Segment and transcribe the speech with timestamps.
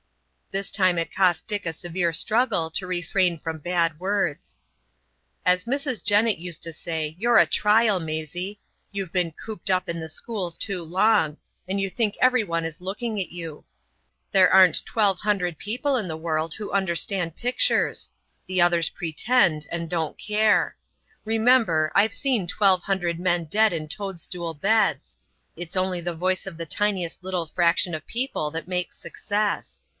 [0.49, 4.57] This time it cost Dick a severe struggle to refrain from bad words.
[5.45, 6.03] "As Mrs.
[6.03, 8.59] Jennett used to say, you're a trial, Maisie!
[8.91, 11.37] You've been cooped up in the schools too long,
[11.69, 13.63] and you think every one is looking at you.
[14.31, 18.09] There aren't twelve hundred people in the world who understand pictures.
[18.47, 20.75] The others pretend and don't care.
[21.25, 25.17] Remember, I've seen twelve hundred men dead in toadstool beds.
[25.55, 29.79] It's only the voice of the tiniest little fraction of people that makes success.